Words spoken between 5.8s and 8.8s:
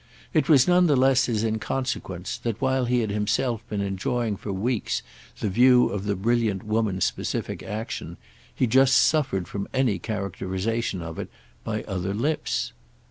of the brilliant woman's specific action, he